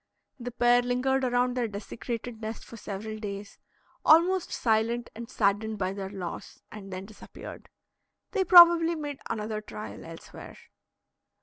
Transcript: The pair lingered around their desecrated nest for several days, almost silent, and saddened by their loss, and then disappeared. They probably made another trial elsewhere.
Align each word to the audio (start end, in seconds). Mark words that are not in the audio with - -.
The 0.39 0.49
pair 0.49 0.81
lingered 0.81 1.23
around 1.23 1.53
their 1.55 1.67
desecrated 1.67 2.41
nest 2.41 2.65
for 2.65 2.75
several 2.75 3.19
days, 3.19 3.59
almost 4.03 4.51
silent, 4.51 5.11
and 5.13 5.29
saddened 5.29 5.77
by 5.77 5.93
their 5.93 6.09
loss, 6.09 6.59
and 6.71 6.91
then 6.91 7.05
disappeared. 7.05 7.69
They 8.31 8.43
probably 8.43 8.95
made 8.95 9.19
another 9.29 9.61
trial 9.61 10.03
elsewhere. 10.03 10.57